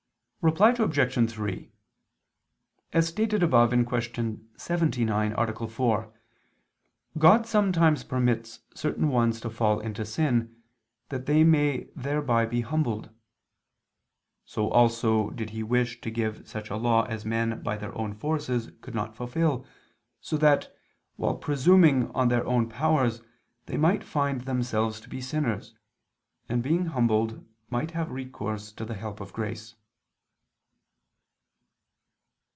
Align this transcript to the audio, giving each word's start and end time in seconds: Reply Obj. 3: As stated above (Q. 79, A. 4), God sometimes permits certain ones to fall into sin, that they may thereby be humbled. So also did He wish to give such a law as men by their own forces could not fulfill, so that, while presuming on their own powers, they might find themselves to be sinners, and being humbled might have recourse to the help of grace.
Reply 0.43 0.71
Obj. 0.71 1.29
3: 1.33 1.71
As 2.93 3.07
stated 3.09 3.43
above 3.43 3.69
(Q. 3.69 4.39
79, 4.57 5.33
A. 5.37 5.67
4), 5.67 6.13
God 7.19 7.45
sometimes 7.45 8.03
permits 8.03 8.61
certain 8.73 9.09
ones 9.09 9.39
to 9.41 9.51
fall 9.51 9.79
into 9.79 10.03
sin, 10.03 10.55
that 11.09 11.27
they 11.27 11.43
may 11.43 11.89
thereby 11.95 12.47
be 12.47 12.61
humbled. 12.61 13.11
So 14.43 14.67
also 14.71 15.29
did 15.29 15.51
He 15.51 15.61
wish 15.61 16.01
to 16.01 16.09
give 16.09 16.47
such 16.47 16.71
a 16.71 16.75
law 16.75 17.03
as 17.05 17.23
men 17.23 17.61
by 17.61 17.77
their 17.77 17.95
own 17.95 18.15
forces 18.15 18.71
could 18.81 18.95
not 18.95 19.15
fulfill, 19.15 19.63
so 20.21 20.37
that, 20.37 20.73
while 21.17 21.35
presuming 21.35 22.09
on 22.15 22.29
their 22.29 22.47
own 22.47 22.67
powers, 22.67 23.21
they 23.67 23.77
might 23.77 24.03
find 24.03 24.41
themselves 24.41 24.99
to 25.01 25.07
be 25.07 25.21
sinners, 25.21 25.75
and 26.49 26.63
being 26.63 26.87
humbled 26.87 27.45
might 27.69 27.91
have 27.91 28.09
recourse 28.09 28.71
to 28.71 28.85
the 28.85 28.95
help 28.95 29.19
of 29.21 29.33
grace. 29.33 29.75